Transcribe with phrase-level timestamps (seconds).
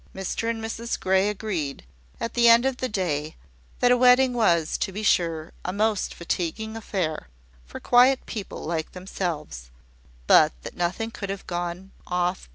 [0.15, 1.83] Mr and Mrs Grey agreed,
[2.19, 3.35] at the end of the day,
[3.81, 7.27] that a wedding was, to be sure, a most fatiguing affair
[7.67, 9.69] for quiet people like themselves;
[10.25, 12.49] but that nothing could have gone off better.